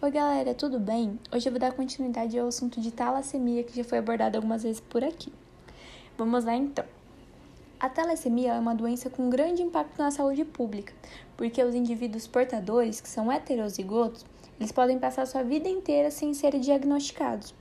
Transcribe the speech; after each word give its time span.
Oi, 0.00 0.12
galera, 0.12 0.54
tudo 0.54 0.78
bem? 0.78 1.18
Hoje 1.34 1.48
eu 1.48 1.52
vou 1.52 1.58
dar 1.58 1.72
continuidade 1.72 2.38
ao 2.38 2.46
assunto 2.46 2.80
de 2.80 2.92
talassemia 2.92 3.64
que 3.64 3.74
já 3.74 3.82
foi 3.82 3.98
abordado 3.98 4.36
algumas 4.36 4.62
vezes 4.62 4.80
por 4.80 5.02
aqui. 5.02 5.32
Vamos 6.16 6.44
lá 6.44 6.54
então. 6.54 6.84
A 7.80 7.88
talassemia 7.88 8.52
é 8.52 8.58
uma 8.60 8.76
doença 8.76 9.10
com 9.10 9.28
grande 9.28 9.60
impacto 9.60 9.98
na 9.98 10.12
saúde 10.12 10.44
pública, 10.44 10.94
porque 11.36 11.60
os 11.64 11.74
indivíduos 11.74 12.28
portadores, 12.28 13.00
que 13.00 13.08
são 13.08 13.32
heterozigotos, 13.32 14.24
eles 14.60 14.70
podem 14.70 15.00
passar 15.00 15.26
sua 15.26 15.42
vida 15.42 15.68
inteira 15.68 16.12
sem 16.12 16.32
serem 16.32 16.60
diagnosticados, 16.60 17.52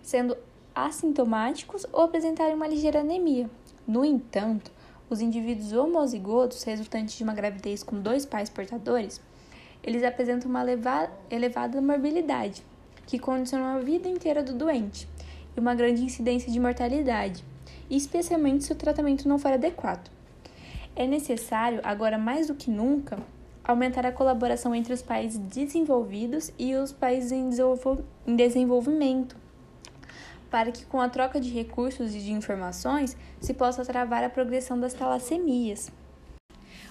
sendo 0.00 0.36
assintomáticos 0.72 1.84
ou 1.92 2.02
apresentarem 2.02 2.54
uma 2.54 2.68
ligeira 2.68 3.00
anemia. 3.00 3.50
No 3.84 4.04
entanto, 4.04 4.70
os 5.10 5.20
indivíduos 5.20 5.72
homozigotos, 5.72 6.62
resultantes 6.62 7.16
de 7.16 7.24
uma 7.24 7.34
gravidez 7.34 7.82
com 7.82 8.00
dois 8.00 8.24
pais 8.24 8.48
portadores, 8.48 9.20
eles 9.82 10.04
apresentam 10.04 10.48
uma 10.48 10.64
elevada 11.30 11.80
morbilidade, 11.80 12.64
que 13.06 13.18
condiciona 13.18 13.74
a 13.74 13.78
vida 13.78 14.08
inteira 14.08 14.42
do 14.42 14.52
doente, 14.52 15.08
e 15.56 15.60
uma 15.60 15.74
grande 15.74 16.02
incidência 16.02 16.50
de 16.50 16.60
mortalidade, 16.60 17.44
especialmente 17.90 18.64
se 18.64 18.72
o 18.72 18.76
tratamento 18.76 19.28
não 19.28 19.38
for 19.38 19.52
adequado. 19.52 20.10
É 20.94 21.06
necessário, 21.06 21.80
agora 21.82 22.16
mais 22.16 22.46
do 22.46 22.54
que 22.54 22.70
nunca, 22.70 23.18
aumentar 23.64 24.04
a 24.04 24.12
colaboração 24.12 24.74
entre 24.74 24.92
os 24.92 25.02
países 25.02 25.38
desenvolvidos 25.38 26.52
e 26.58 26.74
os 26.74 26.92
países 26.92 27.32
em 27.32 28.36
desenvolvimento, 28.36 29.36
para 30.50 30.72
que 30.72 30.84
com 30.84 31.00
a 31.00 31.08
troca 31.08 31.40
de 31.40 31.48
recursos 31.50 32.14
e 32.14 32.18
de 32.18 32.32
informações 32.32 33.16
se 33.40 33.54
possa 33.54 33.84
travar 33.84 34.22
a 34.24 34.28
progressão 34.28 34.78
das 34.78 34.94
talassemias. 34.94 35.90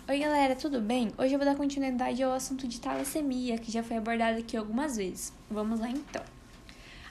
Oi, 0.10 0.18
galera, 0.18 0.56
tudo 0.56 0.82
bem? 0.82 1.12
Hoje 1.16 1.36
eu 1.36 1.38
vou 1.38 1.46
dar 1.46 1.56
continuidade 1.56 2.22
ao 2.24 2.34
assunto 2.34 2.68
de 2.68 2.82
talassemia, 2.82 3.58
que 3.60 3.72
já 3.72 3.84
foi 3.84 3.98
abordado 3.98 4.40
aqui 4.40 4.58
algumas 4.58 4.98
vezes. 4.98 5.32
Vamos 5.50 5.80
lá 5.80 5.90
então. 5.90 6.24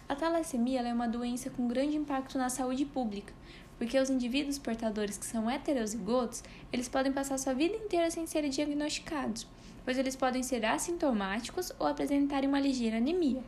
A 0.08 0.16
talassemia 0.16 0.80
é 0.80 0.92
uma 0.92 1.06
doença 1.06 1.48
com 1.50 1.68
grande 1.68 1.96
impacto 1.96 2.36
na 2.36 2.50
saúde 2.50 2.84
pública, 2.84 3.32
porque 3.78 3.98
os 3.98 4.10
indivíduos 4.10 4.58
portadores 4.58 5.16
que 5.16 5.24
são 5.24 5.48
heterozigotos, 5.48 6.42
eles 6.72 6.88
podem 6.88 7.12
passar 7.12 7.38
sua 7.38 7.54
vida 7.54 7.76
inteira 7.76 8.10
sem 8.10 8.26
serem 8.26 8.50
diagnosticados, 8.50 9.46
pois 9.84 9.96
eles 9.96 10.16
podem 10.16 10.42
ser 10.42 10.64
assintomáticos 10.64 11.72
ou 11.78 11.86
apresentarem 11.86 12.48
uma 12.48 12.60
ligeira 12.60 12.96
anemia. 12.96 13.42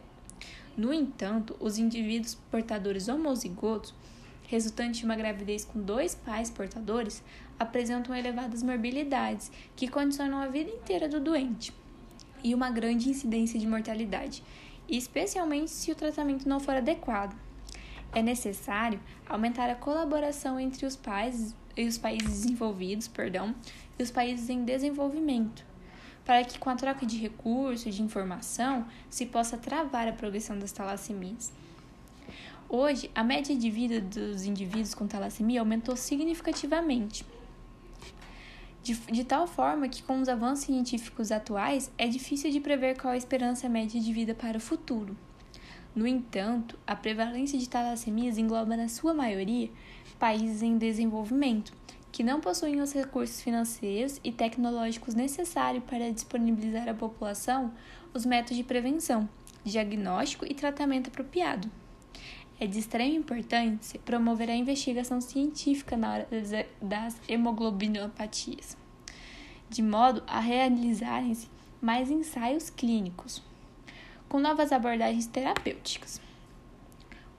No 0.76 0.94
entanto, 0.94 1.56
os 1.58 1.78
indivíduos 1.78 2.36
portadores 2.48 3.08
homozigotos 3.08 3.92
resultante 4.52 4.98
de 4.98 5.06
uma 5.06 5.16
gravidez 5.16 5.64
com 5.64 5.80
dois 5.80 6.14
pais 6.14 6.50
portadores, 6.50 7.22
apresentam 7.58 8.14
elevadas 8.14 8.62
morbilidades 8.62 9.50
que 9.74 9.88
condicionam 9.88 10.42
a 10.42 10.46
vida 10.46 10.70
inteira 10.70 11.08
do 11.08 11.18
doente 11.18 11.72
e 12.44 12.54
uma 12.54 12.70
grande 12.70 13.08
incidência 13.08 13.58
de 13.58 13.66
mortalidade, 13.66 14.44
especialmente 14.86 15.70
se 15.70 15.90
o 15.90 15.94
tratamento 15.94 16.46
não 16.46 16.60
for 16.60 16.74
adequado. 16.74 17.34
É 18.14 18.22
necessário 18.22 19.00
aumentar 19.26 19.70
a 19.70 19.74
colaboração 19.74 20.60
entre 20.60 20.84
os 20.84 20.96
pais 20.96 21.56
e 21.74 21.86
os 21.86 21.96
países 21.96 22.42
desenvolvidos, 22.42 23.08
perdão, 23.08 23.54
e 23.98 24.02
os 24.02 24.10
países 24.10 24.50
em 24.50 24.66
desenvolvimento, 24.66 25.64
para 26.26 26.44
que 26.44 26.58
com 26.58 26.68
a 26.68 26.76
troca 26.76 27.06
de 27.06 27.16
recursos 27.16 27.86
e 27.86 27.90
de 27.90 28.02
informação 28.02 28.86
se 29.08 29.24
possa 29.24 29.56
travar 29.56 30.06
a 30.06 30.12
progressão 30.12 30.58
das 30.58 30.72
talassemias. 30.72 31.50
Hoje, 32.74 33.10
a 33.14 33.22
média 33.22 33.54
de 33.54 33.68
vida 33.68 34.00
dos 34.00 34.46
indivíduos 34.46 34.94
com 34.94 35.06
talassemia 35.06 35.60
aumentou 35.60 35.94
significativamente. 35.94 37.22
De, 38.82 38.94
de, 38.94 39.24
tal 39.24 39.46
forma 39.46 39.90
que, 39.90 40.02
com 40.02 40.18
os 40.22 40.26
avanços 40.26 40.64
científicos 40.64 41.30
atuais, 41.30 41.92
é 41.98 42.08
difícil 42.08 42.50
de 42.50 42.60
prever 42.60 42.98
qual 42.98 43.12
a 43.12 43.16
esperança 43.18 43.68
média 43.68 44.00
de 44.00 44.10
vida 44.10 44.34
para 44.34 44.56
o 44.56 44.60
futuro. 44.60 45.14
No 45.94 46.06
entanto, 46.06 46.78
a 46.86 46.96
prevalência 46.96 47.58
de 47.58 47.68
talassemias 47.68 48.38
engloba, 48.38 48.74
na 48.74 48.88
sua 48.88 49.12
maioria, 49.12 49.68
países 50.18 50.62
em 50.62 50.78
desenvolvimento, 50.78 51.74
que 52.10 52.22
não 52.22 52.40
possuem 52.40 52.80
os 52.80 52.94
recursos 52.94 53.42
financeiros 53.42 54.18
e 54.24 54.32
tecnológicos 54.32 55.14
necessários 55.14 55.84
para 55.84 56.10
disponibilizar 56.10 56.88
à 56.88 56.94
população 56.94 57.70
os 58.14 58.24
métodos 58.24 58.56
de 58.56 58.64
prevenção, 58.64 59.28
diagnóstico 59.62 60.46
e 60.46 60.54
tratamento 60.54 61.08
apropriado 61.08 61.70
é 62.60 62.66
de 62.66 62.78
extrema 62.78 63.14
importância 63.14 64.00
promover 64.04 64.48
a 64.48 64.54
investigação 64.54 65.20
científica 65.20 65.96
na 65.96 66.12
hora 66.12 66.28
das 66.80 67.20
hemoglobinopatias, 67.28 68.76
de 69.68 69.82
modo 69.82 70.22
a 70.26 70.40
realizarem-se 70.40 71.48
mais 71.80 72.10
ensaios 72.10 72.70
clínicos, 72.70 73.42
com 74.28 74.38
novas 74.38 74.72
abordagens 74.72 75.26
terapêuticas. 75.26 76.20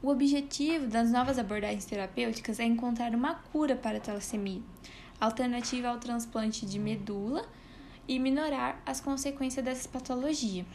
O 0.01 0.09
objetivo 0.09 0.87
das 0.87 1.09
novas 1.11 1.39
abordagens 1.39 1.85
terapêuticas 1.85 2.59
é 2.59 2.65
encontrar 2.65 3.15
uma 3.15 3.35
cura 3.35 3.73
para 3.75 3.97
a 3.97 4.01
talassemia, 4.01 4.61
alternativa 5.19 5.87
ao 5.87 5.97
transplante 5.97 6.65
de 6.65 6.77
medula 6.77 7.47
e 8.05 8.19
minorar 8.19 8.81
as 8.85 8.99
consequências 8.99 9.63
dessa 9.63 9.87
patologia. 9.87 10.65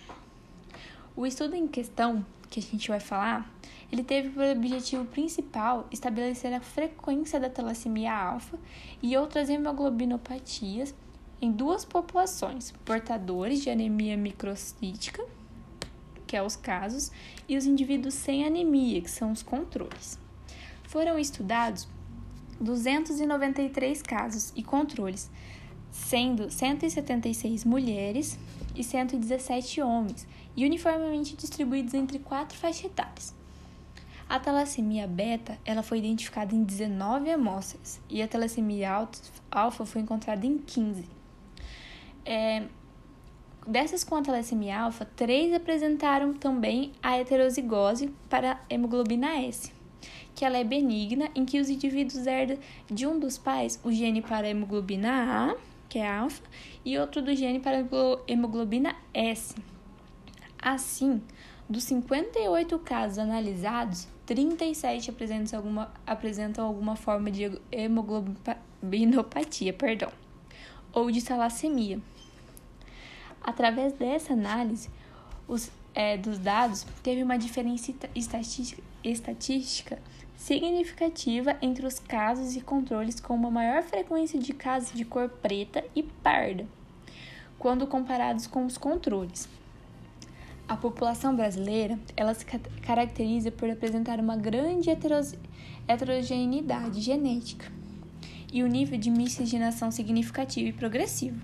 O 1.14 1.26
estudo 1.26 1.54
em 1.54 1.68
questão 1.68 2.24
que 2.48 2.60
a 2.60 2.62
gente 2.62 2.88
vai 2.88 3.00
falar 3.00 3.52
ele 3.90 4.04
teve 4.04 4.28
por 4.30 4.44
objetivo 4.44 5.04
principal 5.06 5.86
estabelecer 5.90 6.52
a 6.52 6.60
frequência 6.60 7.40
da 7.40 7.48
talassemia 7.48 8.14
alfa 8.14 8.58
e 9.02 9.16
outras 9.16 9.48
hemoglobinopatias 9.48 10.94
em 11.40 11.50
duas 11.50 11.84
populações, 11.84 12.72
portadores 12.84 13.62
de 13.62 13.70
anemia 13.70 14.16
microcítica, 14.16 15.24
que 16.26 16.36
é 16.36 16.42
os 16.42 16.56
casos, 16.56 17.10
e 17.48 17.56
os 17.56 17.64
indivíduos 17.64 18.14
sem 18.14 18.44
anemia, 18.44 19.00
que 19.00 19.10
são 19.10 19.32
os 19.32 19.42
controles. 19.42 20.18
Foram 20.84 21.18
estudados 21.18 21.88
293 22.60 24.02
casos 24.02 24.52
e 24.54 24.62
controles, 24.62 25.30
sendo 25.90 26.50
176 26.50 27.64
mulheres 27.64 28.38
e 28.74 28.84
117 28.84 29.80
homens, 29.80 30.26
e 30.56 30.66
uniformemente 30.66 31.36
distribuídos 31.36 31.94
entre 31.94 32.18
quatro 32.18 32.58
faixas 32.58 32.86
etárias. 32.86 33.37
A 34.28 34.38
talassemia 34.38 35.06
beta 35.06 35.58
ela 35.64 35.82
foi 35.82 35.98
identificada 35.98 36.54
em 36.54 36.62
19 36.62 37.30
amostras 37.30 37.98
e 38.10 38.20
a 38.20 38.28
talassemia 38.28 39.08
alfa 39.50 39.86
foi 39.86 40.02
encontrada 40.02 40.44
em 40.44 40.58
15. 40.58 41.08
É, 42.26 42.64
dessas 43.66 44.04
com 44.04 44.16
a 44.16 44.22
talassemia 44.22 44.80
alfa, 44.80 45.06
três 45.06 45.54
apresentaram 45.54 46.34
também 46.34 46.92
a 47.02 47.16
heterozigose 47.16 48.12
para 48.28 48.60
hemoglobina 48.68 49.28
S, 49.40 49.72
que 50.34 50.44
ela 50.44 50.58
é 50.58 50.64
benigna, 50.64 51.30
em 51.34 51.46
que 51.46 51.58
os 51.58 51.70
indivíduos 51.70 52.26
herdam 52.26 52.58
de 52.86 53.06
um 53.06 53.18
dos 53.18 53.38
pais 53.38 53.80
o 53.82 53.90
gene 53.90 54.20
para 54.20 54.46
hemoglobina 54.46 55.54
A, 55.54 55.56
que 55.88 55.98
é 55.98 56.06
alfa, 56.06 56.42
e 56.84 56.98
outro 56.98 57.22
do 57.22 57.34
gene 57.34 57.60
para 57.60 57.82
hemoglobina 58.26 58.94
S. 59.14 59.54
Assim, 60.60 61.22
dos 61.68 61.84
58 61.84 62.78
casos 62.78 63.18
analisados, 63.18 64.08
37 64.24 65.10
apresentam 65.10 65.58
alguma, 65.58 65.92
apresentam 66.06 66.66
alguma 66.66 66.96
forma 66.96 67.30
de 67.30 67.60
hemoglobinopatia, 67.70 69.74
perdão, 69.74 70.10
ou 70.92 71.10
de 71.10 71.22
talassemia. 71.22 72.00
Através 73.42 73.92
dessa 73.92 74.32
análise 74.32 74.88
os, 75.46 75.70
é, 75.94 76.16
dos 76.16 76.38
dados, 76.38 76.86
teve 77.02 77.22
uma 77.22 77.36
diferença 77.36 77.92
estatística, 78.14 78.82
estatística 79.04 79.98
significativa 80.36 81.56
entre 81.60 81.84
os 81.84 81.98
casos 81.98 82.56
e 82.56 82.60
controles 82.60 83.20
com 83.20 83.34
uma 83.34 83.50
maior 83.50 83.82
frequência 83.82 84.38
de 84.38 84.54
casos 84.54 84.92
de 84.92 85.04
cor 85.04 85.28
preta 85.28 85.84
e 85.94 86.02
parda, 86.02 86.66
quando 87.58 87.86
comparados 87.86 88.46
com 88.46 88.64
os 88.64 88.78
controles. 88.78 89.57
A 90.68 90.76
população 90.76 91.34
brasileira, 91.34 91.98
ela 92.14 92.34
se 92.34 92.44
caracteriza 92.82 93.50
por 93.50 93.70
apresentar 93.70 94.20
uma 94.20 94.36
grande 94.36 94.90
heterogeneidade 95.88 97.00
genética 97.00 97.72
e 98.52 98.62
um 98.62 98.66
nível 98.66 98.98
de 98.98 99.10
miscigenação 99.10 99.90
significativo 99.90 100.68
e 100.68 100.72
progressivo. 100.74 101.40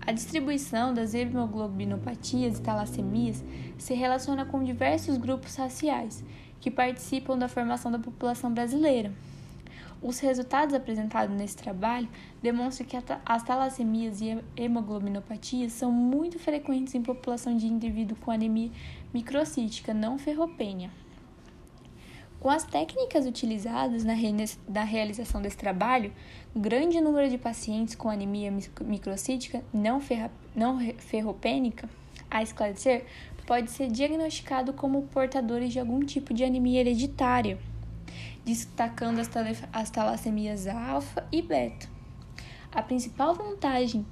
A 0.00 0.12
distribuição 0.12 0.94
das 0.94 1.12
hemoglobinopatias 1.12 2.58
e 2.58 2.62
talassemias 2.62 3.44
se 3.76 3.92
relaciona 3.92 4.46
com 4.46 4.64
diversos 4.64 5.18
grupos 5.18 5.54
raciais 5.56 6.24
que 6.58 6.70
participam 6.70 7.36
da 7.36 7.48
formação 7.48 7.92
da 7.92 7.98
população 7.98 8.50
brasileira. 8.50 9.12
Os 10.06 10.20
resultados 10.20 10.72
apresentados 10.72 11.36
nesse 11.36 11.56
trabalho 11.56 12.08
demonstram 12.40 12.86
que 12.86 12.96
as 13.26 13.42
talassemias 13.42 14.20
e 14.20 14.38
hemoglobinopatias 14.56 15.72
são 15.72 15.90
muito 15.90 16.38
frequentes 16.38 16.94
em 16.94 17.02
população 17.02 17.56
de 17.56 17.66
indivíduo 17.66 18.16
com 18.20 18.30
anemia 18.30 18.70
microcítica 19.12 19.92
não 19.92 20.16
ferropênia. 20.16 20.92
Com 22.38 22.48
as 22.48 22.62
técnicas 22.62 23.26
utilizadas 23.26 24.04
na, 24.04 24.12
re 24.12 24.32
na 24.68 24.84
realização 24.84 25.42
desse 25.42 25.56
trabalho, 25.56 26.12
grande 26.54 27.00
número 27.00 27.28
de 27.28 27.36
pacientes 27.36 27.96
com 27.96 28.08
anemia 28.08 28.52
microcítica 28.84 29.64
não, 29.74 30.00
ferra 30.00 30.30
não 30.54 30.78
ferropênica, 30.98 31.90
a 32.30 32.44
esclarecer, 32.44 33.06
pode 33.44 33.72
ser 33.72 33.90
diagnosticado 33.90 34.72
como 34.72 35.02
portadores 35.08 35.72
de 35.72 35.80
algum 35.80 35.98
tipo 35.98 36.32
de 36.32 36.44
anemia 36.44 36.78
hereditária, 36.78 37.58
destacando 38.46 39.18
as, 39.18 39.28
as 39.72 39.90
talassemias 39.90 40.68
alfa 40.68 41.26
e 41.32 41.42
beta. 41.42 41.88
A 42.70 42.80
principal 42.80 43.34
vantagem 43.34 44.06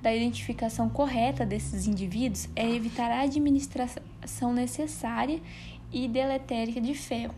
da 0.00 0.14
identificação 0.14 0.88
correta 0.88 1.44
desses 1.44 1.88
indivíduos 1.88 2.48
é 2.54 2.70
evitar 2.70 3.10
a 3.10 3.22
administração 3.22 4.52
necessária 4.52 5.42
e 5.92 6.06
deletérica 6.06 6.80
de 6.80 6.94
ferro, 6.94 7.34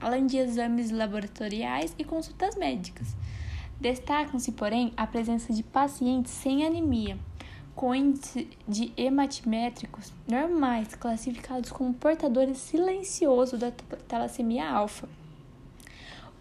além 0.00 0.26
de 0.26 0.36
exames 0.36 0.90
laboratoriais 0.90 1.94
e 1.96 2.04
consultas 2.04 2.56
médicas. 2.56 3.16
Destacam-se, 3.80 4.52
porém, 4.52 4.92
a 4.96 5.06
presença 5.06 5.52
de 5.52 5.62
pacientes 5.62 6.32
sem 6.32 6.66
anemia, 6.66 7.16
com 7.76 7.94
índice 7.94 8.48
de 8.68 8.92
hematimétricos 8.96 10.12
normais, 10.28 10.94
classificados 10.96 11.70
como 11.70 11.94
portadores 11.94 12.58
silenciosos 12.58 13.58
da 13.58 13.70
talassemia 14.08 14.68
alfa. 14.68 15.08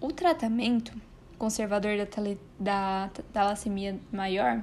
O 0.01 0.11
tratamento 0.11 0.91
conservador 1.37 1.95
da, 1.95 2.07
da 2.59 3.11
talassemia 3.31 3.99
maior 4.11 4.59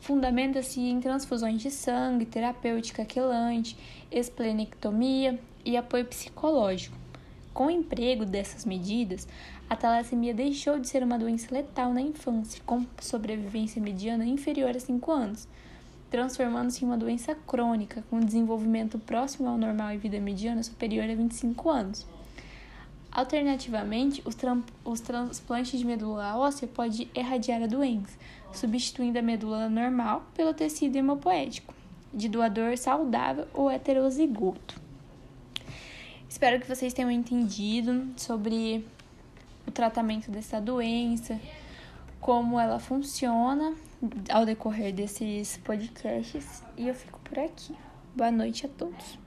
fundamenta-se 0.00 0.78
em 0.80 1.00
transfusões 1.00 1.62
de 1.62 1.70
sangue, 1.70 2.26
terapêutica 2.26 3.02
quelante, 3.02 3.74
esplenectomia 4.10 5.40
e 5.64 5.78
apoio 5.78 6.04
psicológico. 6.04 6.94
Com 7.54 7.68
o 7.68 7.70
emprego 7.70 8.26
dessas 8.26 8.66
medidas, 8.66 9.26
a 9.68 9.74
talassemia 9.74 10.34
deixou 10.34 10.78
de 10.78 10.86
ser 10.86 11.02
uma 11.02 11.18
doença 11.18 11.54
letal 11.54 11.90
na 11.94 12.02
infância, 12.02 12.62
com 12.66 12.84
sobrevivência 13.00 13.80
mediana 13.80 14.26
inferior 14.26 14.76
a 14.76 14.78
5 14.78 15.10
anos, 15.10 15.48
transformando-se 16.10 16.84
em 16.84 16.86
uma 16.86 16.98
doença 16.98 17.34
crônica, 17.34 18.04
com 18.10 18.20
desenvolvimento 18.20 18.98
próximo 18.98 19.48
ao 19.48 19.56
normal 19.56 19.94
e 19.94 19.96
vida 19.96 20.20
mediana 20.20 20.62
superior 20.62 21.08
a 21.08 21.14
25 21.14 21.70
anos. 21.70 22.15
Alternativamente, 23.16 24.22
os, 24.26 24.36
os 24.84 25.00
transplantes 25.00 25.80
de 25.80 25.86
medula 25.86 26.36
óssea 26.36 26.68
podem 26.68 27.08
irradiar 27.14 27.62
a 27.62 27.66
doença, 27.66 28.14
substituindo 28.52 29.18
a 29.18 29.22
medula 29.22 29.70
normal 29.70 30.26
pelo 30.34 30.52
tecido 30.52 30.96
hemopoético, 30.96 31.72
de 32.12 32.28
doador 32.28 32.76
saudável 32.76 33.48
ou 33.54 33.70
heterozigoto. 33.70 34.78
Espero 36.28 36.60
que 36.60 36.68
vocês 36.68 36.92
tenham 36.92 37.10
entendido 37.10 38.06
sobre 38.18 38.84
o 39.66 39.70
tratamento 39.70 40.30
dessa 40.30 40.60
doença, 40.60 41.40
como 42.20 42.60
ela 42.60 42.78
funciona 42.78 43.74
ao 44.28 44.44
decorrer 44.44 44.92
desses 44.92 45.56
podcasts. 45.64 46.62
E 46.76 46.86
eu 46.86 46.94
fico 46.94 47.18
por 47.20 47.38
aqui. 47.38 47.74
Boa 48.14 48.30
noite 48.30 48.66
a 48.66 48.68
todos. 48.68 49.25